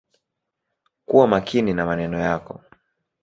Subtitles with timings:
[1.05, 2.61] Kuwa makini na maneno yako.